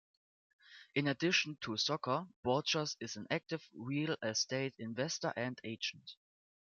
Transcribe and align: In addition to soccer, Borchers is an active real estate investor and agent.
In 0.95 1.09
addition 1.09 1.57
to 1.61 1.77
soccer, 1.77 2.25
Borchers 2.43 2.95
is 2.99 3.17
an 3.17 3.27
active 3.29 3.61
real 3.71 4.15
estate 4.23 4.73
investor 4.79 5.31
and 5.37 5.61
agent. 5.63 6.15